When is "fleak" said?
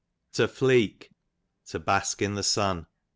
0.47-1.11